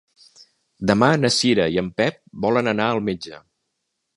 Demà 0.91 1.09
na 1.19 1.31
Cira 1.35 1.67
i 1.75 1.79
en 1.83 1.91
Pep 2.01 2.17
volen 2.47 2.73
anar 2.73 2.89
al 2.95 3.07
metge. 3.11 3.43